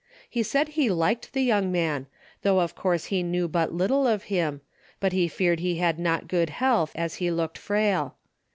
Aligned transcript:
He 0.27 0.41
said 0.41 0.69
he 0.69 0.89
liked 0.89 1.31
the 1.31 1.43
young 1.43 1.71
man, 1.71 2.07
though 2.41 2.59
of 2.61 2.73
course 2.73 3.05
he 3.13 3.21
kneAV 3.23 3.51
but 3.51 3.71
little 3.71 4.07
of 4.07 4.23
him, 4.33 4.61
but 4.99 5.13
he 5.13 5.27
feared 5.27 5.59
he 5.59 5.75
had 5.75 5.99
not 5.99 6.27
good 6.27 6.49
health, 6.49 6.91
as 6.95 7.17
he 7.21 7.29
looked 7.29 7.59
frail. 7.59 8.15